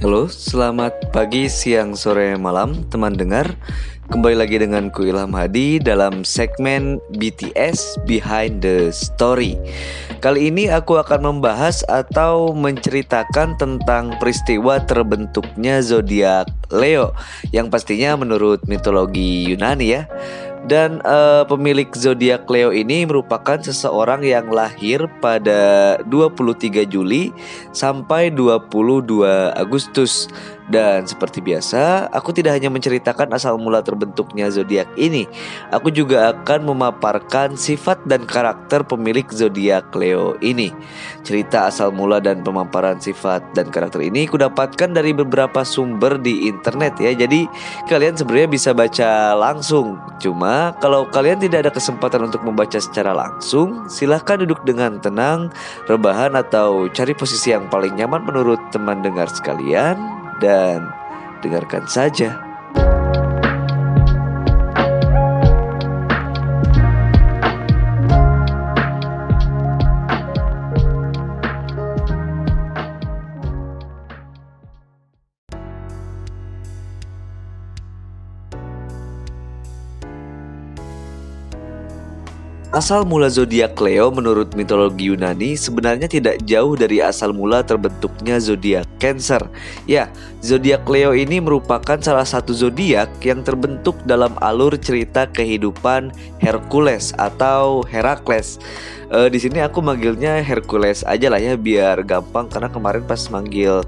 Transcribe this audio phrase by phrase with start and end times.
[0.00, 3.52] Halo, selamat pagi, siang, sore, malam, teman dengar.
[4.08, 9.60] Kembali lagi dengan ku Ilham Hadi dalam segmen BTS Behind the Story.
[10.24, 17.12] Kali ini aku akan membahas atau menceritakan tentang peristiwa terbentuknya zodiak Leo
[17.52, 20.08] yang pastinya menurut mitologi Yunani ya.
[20.70, 27.34] Dan uh, pemilik zodiak Leo ini merupakan seseorang yang lahir pada 23 Juli
[27.74, 29.26] sampai 22
[29.58, 30.30] Agustus.
[30.70, 35.26] Dan seperti biasa, aku tidak hanya menceritakan asal mula terbentuknya zodiak ini,
[35.74, 40.70] aku juga akan memaparkan sifat dan karakter pemilik zodiak Leo ini.
[41.26, 47.02] Cerita asal mula dan pemaparan sifat dan karakter ini kudapatkan dari beberapa sumber di internet
[47.02, 47.18] ya.
[47.18, 47.50] Jadi
[47.90, 49.98] kalian sebenarnya bisa baca langsung.
[50.22, 55.50] Cuma kalau kalian tidak ada kesempatan untuk membaca secara langsung, silahkan duduk dengan tenang,
[55.90, 60.90] rebahan atau cari posisi yang paling nyaman menurut teman dengar sekalian dan
[61.44, 62.50] dengarkan saja.
[82.70, 88.89] Asal mula zodiak Leo menurut mitologi Yunani sebenarnya tidak jauh dari asal mula terbentuknya zodiak
[89.00, 89.40] Cancer.
[89.88, 90.12] Ya,
[90.44, 97.80] zodiak Leo ini merupakan salah satu zodiak yang terbentuk dalam alur cerita kehidupan Hercules atau
[97.88, 98.60] Herakles
[99.10, 103.82] uh, di sini aku manggilnya Hercules aja lah ya biar gampang karena kemarin pas manggil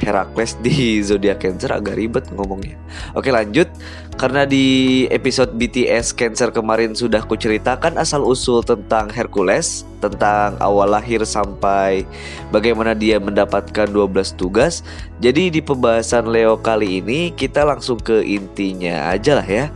[0.00, 2.76] Herakles di zodiak Cancer agak ribet ngomongnya.
[3.14, 3.68] Oke lanjut
[4.16, 11.22] karena di episode BTS Cancer kemarin sudah kuceritakan asal usul tentang Hercules tentang awal lahir
[11.22, 12.02] sampai
[12.50, 14.82] bagaimana dia mendapatkan 12 tugas.
[15.22, 19.66] Jadi di pembahasan Leo kali ini kita langsung ke intinya aja lah ya.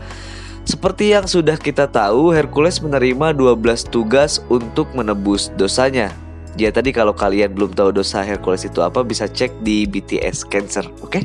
[0.67, 6.11] Seperti yang sudah kita tahu, Hercules menerima 12 tugas untuk menebus dosanya.
[6.59, 10.83] Ya tadi kalau kalian belum tahu dosa Hercules itu apa bisa cek di BTS Cancer,
[11.05, 11.23] oke?
[11.23, 11.25] Okay?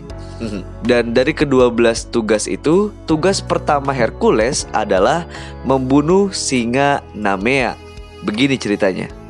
[0.86, 5.26] Dan dari kedua belas tugas itu, tugas pertama Hercules adalah
[5.66, 7.74] membunuh singa Namea.
[8.22, 9.21] Begini ceritanya.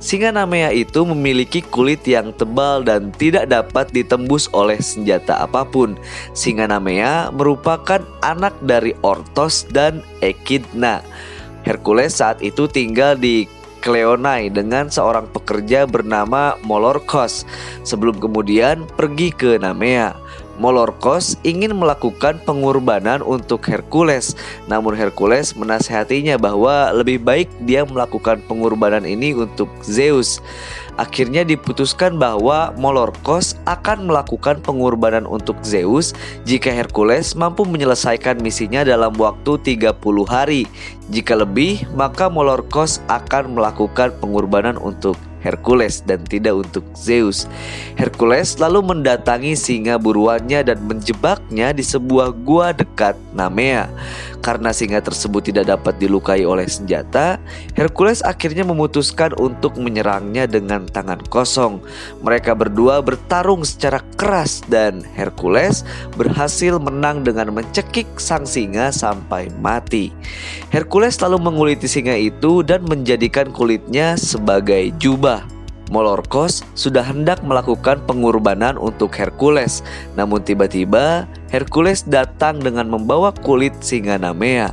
[0.00, 5.92] Singa Namea itu memiliki kulit yang tebal dan tidak dapat ditembus oleh senjata apa pun.
[6.32, 11.04] Singa Namea merupakan anak dari Ortos dan Echidna.
[11.68, 13.44] Hercules saat itu tinggal di
[13.80, 17.48] Kleonai dengan seorang pekerja bernama Molorkos
[17.84, 20.16] sebelum kemudian pergi ke Namea.
[20.60, 24.36] Molorkos ingin melakukan pengorbanan untuk Hercules,
[24.68, 30.44] namun Hercules menasehatinya bahwa lebih baik dia melakukan pengorbanan ini untuk Zeus.
[31.00, 36.12] Akhirnya diputuskan bahwa Molorkos akan melakukan pengorbanan untuk Zeus
[36.44, 39.96] jika Hercules mampu menyelesaikan misinya dalam waktu 30
[40.28, 40.68] hari.
[41.08, 47.48] Jika lebih, maka Molorkos akan melakukan pengorbanan untuk Hercules dan tidak untuk Zeus.
[47.96, 53.88] Hercules lalu mendatangi singa buruannya dan menjebaknya di sebuah gua dekat Namea.
[54.40, 57.36] Karena singa tersebut tidak dapat dilukai oleh senjata,
[57.76, 61.84] Hercules akhirnya memutuskan untuk menyerangnya dengan tangan kosong.
[62.24, 65.84] Mereka berdua bertarung secara keras dan Hercules
[66.16, 70.08] berhasil menang dengan mencekik sang singa sampai mati.
[70.72, 75.29] Hercules lalu menguliti singa itu dan menjadikan kulitnya sebagai jubah.
[75.90, 79.82] Molorkos sudah hendak melakukan pengorbanan untuk Hercules,
[80.14, 84.70] namun tiba-tiba Hercules datang dengan membawa kulit singa Namea.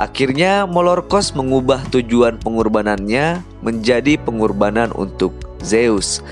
[0.00, 6.24] Akhirnya Molorkos mengubah tujuan pengorbanannya menjadi pengorbanan untuk Zeus.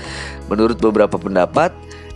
[0.49, 1.69] Menurut beberapa pendapat,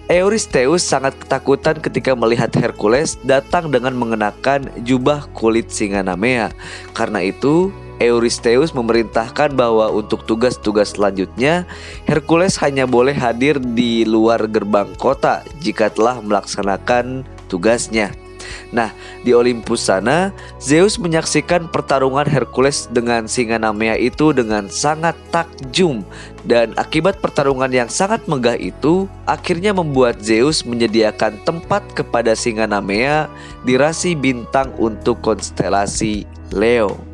[0.08, 6.50] Eurystheus sangat ketakutan ketika melihat Hercules datang dengan mengenakan jubah kulit singa Namea.
[6.96, 11.66] Karena itu, Eurystheus memerintahkan bahwa untuk tugas-tugas selanjutnya
[12.06, 18.14] Hercules hanya boleh hadir di luar gerbang kota jika telah melaksanakan tugasnya.
[18.72, 18.92] Nah,
[19.24, 26.04] di Olympus sana, Zeus menyaksikan pertarungan Hercules dengan singa Namea itu dengan sangat takjum
[26.44, 33.32] dan akibat pertarungan yang sangat megah itu akhirnya membuat Zeus menyediakan tempat kepada singa Namea
[33.64, 37.07] di rasi bintang untuk konstelasi Leo.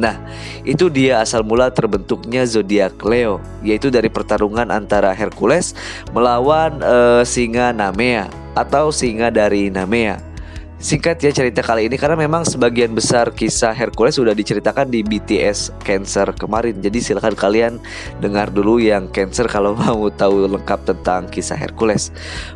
[0.00, 0.16] Nah,
[0.64, 5.76] itu dia asal mula terbentuknya zodiak Leo, yaitu dari pertarungan antara Hercules
[6.16, 10.32] melawan uh, singa Namea atau singa dari Namea.
[10.80, 15.76] singkat ya cerita kali ini karena memang sebagian besar kisah Hercules sudah diceritakan di BTS
[15.84, 16.80] Cancer kemarin.
[16.80, 17.76] Jadi silahkan kalian
[18.24, 22.08] dengar dulu yang Cancer kalau mau tahu lengkap tentang kisah Hercules.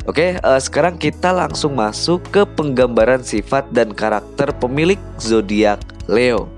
[0.09, 5.77] Oke, uh, sekarang kita langsung masuk ke penggambaran sifat dan karakter pemilik zodiak
[6.09, 6.54] Leo.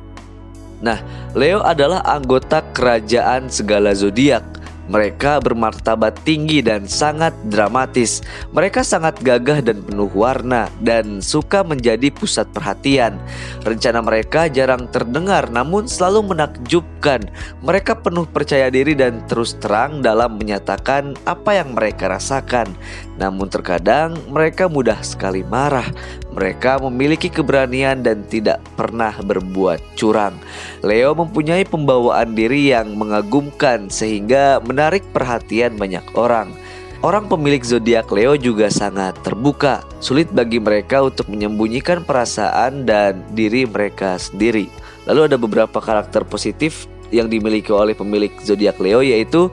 [0.77, 1.01] Nah,
[1.33, 4.56] Leo adalah anggota kerajaan segala zodiak
[4.87, 8.23] mereka bermartabat tinggi dan sangat dramatis.
[8.55, 13.19] Mereka sangat gagah dan penuh warna dan suka menjadi pusat perhatian.
[13.67, 17.27] Rencana mereka jarang terdengar namun selalu menakjubkan.
[17.63, 22.71] Mereka penuh percaya diri dan terus terang dalam menyatakan apa yang mereka rasakan.
[23.19, 25.87] Namun terkadang mereka mudah sekali marah.
[26.31, 30.37] Mereka memiliki keberanian dan tidak pernah berbuat curang.
[30.85, 36.53] Leo mempunyai pembawaan diri yang mengagumkan sehingga menarik perhatian banyak orang.
[37.01, 39.81] Orang pemilik zodiak Leo juga sangat terbuka.
[39.97, 44.69] Sulit bagi mereka untuk menyembunyikan perasaan dan diri mereka sendiri.
[45.09, 49.49] Lalu ada beberapa karakter positif yang dimiliki oleh pemilik zodiak Leo yaitu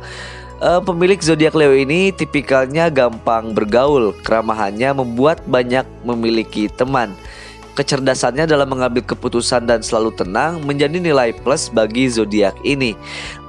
[0.61, 7.17] uh, pemilik zodiak Leo ini tipikalnya gampang bergaul, keramahannya membuat banyak memiliki teman.
[7.75, 12.95] Kecerdasannya dalam mengambil keputusan dan selalu tenang menjadi nilai plus bagi zodiak ini.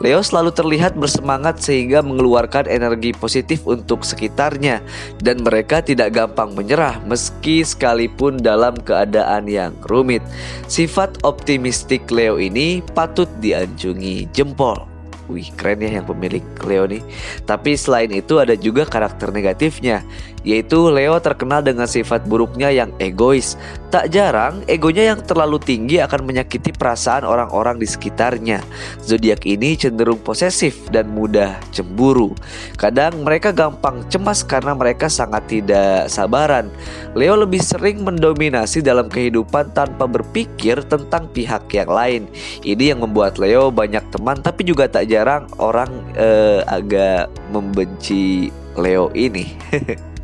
[0.01, 4.81] Leo selalu terlihat bersemangat sehingga mengeluarkan energi positif untuk sekitarnya
[5.21, 10.25] dan mereka tidak gampang menyerah meski sekalipun dalam keadaan yang rumit.
[10.65, 14.95] Sifat optimistik Leo ini patut dianjungi jempol.
[15.25, 17.01] Wih keren ya yang pemilik Leo nih
[17.49, 20.05] Tapi selain itu ada juga karakter negatifnya
[20.45, 23.57] Yaitu Leo terkenal dengan sifat buruknya yang egois.
[23.89, 28.61] Tak jarang egonya yang terlalu tinggi akan menyakiti perasaan orang-orang di sekitarnya.
[29.01, 32.37] Zodiak ini cenderung posesif dan mudah cemburu.
[32.77, 36.69] Kadang mereka gampang cemas karena mereka sangat tidak sabaran.
[37.17, 42.21] Leo lebih sering mendominasi dalam kehidupan tanpa berpikir tentang pihak yang lain.
[42.61, 49.09] Ini yang membuat Leo banyak teman tapi juga tak jarang orang uh, agak membenci Leo
[49.15, 49.55] ini.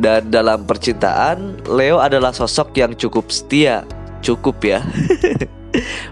[0.00, 3.84] Dan dalam percintaan, Leo adalah sosok yang cukup setia,
[4.24, 4.80] cukup ya.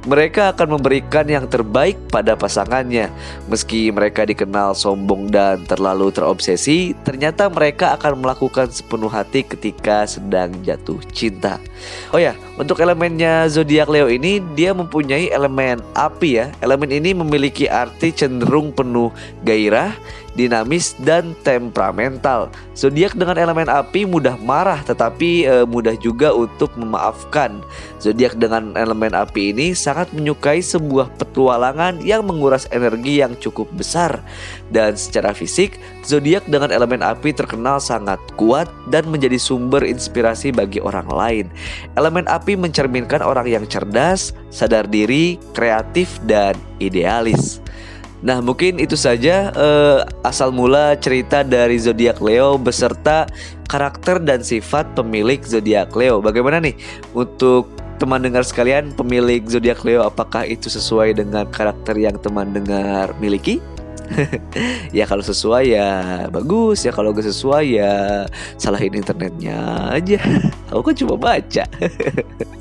[0.07, 3.11] mereka akan memberikan yang terbaik pada pasangannya.
[3.51, 10.55] Meski mereka dikenal sombong dan terlalu terobsesi, ternyata mereka akan melakukan sepenuh hati ketika sedang
[10.63, 11.59] jatuh cinta.
[12.15, 16.47] Oh ya, untuk elemennya zodiak Leo ini dia mempunyai elemen api ya.
[16.63, 19.11] Elemen ini memiliki arti cenderung penuh
[19.43, 19.95] gairah,
[20.39, 22.47] dinamis dan temperamental.
[22.79, 27.59] Zodiak dengan elemen api mudah marah tetapi e, mudah juga untuk memaafkan.
[27.99, 34.23] Zodiak dengan elemen api ini sangat menyukai sebuah petualangan yang menguras energi yang cukup besar.
[34.71, 40.79] Dan secara fisik, zodiak dengan elemen api terkenal sangat kuat dan menjadi sumber inspirasi bagi
[40.79, 41.47] orang lain.
[41.99, 47.59] Elemen api mencerminkan orang yang cerdas, sadar diri, kreatif dan idealis.
[48.19, 53.31] Nah, mungkin itu saja uh, asal mula cerita dari zodiak Leo beserta
[53.71, 56.19] karakter dan sifat pemilik zodiak Leo.
[56.19, 56.75] Bagaimana nih
[57.15, 57.71] untuk
[58.03, 63.63] teman dengar sekalian, pemilik zodiak Leo apakah itu sesuai dengan karakter yang teman dengar miliki?
[64.97, 65.89] ya kalau sesuai ya
[66.33, 68.25] bagus ya kalau gak sesuai ya
[68.57, 70.17] salahin internetnya aja
[70.73, 71.65] aku kan cuma baca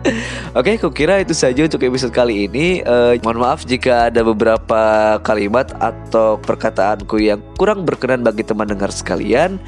[0.58, 2.80] Oke, kukira itu saja untuk episode kali ini.
[2.84, 8.88] Uh, mohon maaf jika ada beberapa kalimat atau perkataanku yang kurang berkenan bagi teman dengar
[8.88, 9.60] sekalian.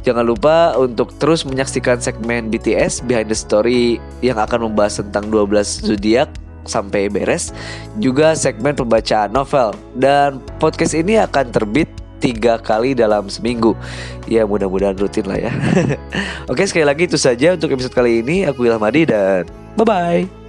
[0.00, 5.92] Jangan lupa untuk terus menyaksikan segmen BTS Behind the Story yang akan membahas tentang 12
[5.92, 6.28] zodiak
[6.64, 7.52] sampai beres.
[8.00, 11.88] Juga segmen pembacaan novel dan podcast ini akan terbit
[12.20, 13.72] tiga kali dalam seminggu.
[14.28, 15.52] Ya mudah-mudahan rutin lah ya.
[16.52, 18.44] Oke sekali lagi itu saja untuk episode kali ini.
[18.46, 20.39] Aku Ilham Adi dan bye-bye